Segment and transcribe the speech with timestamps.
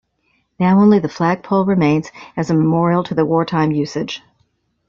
[0.59, 4.23] Now only the flag pole remains as a memorial to the wartime usage.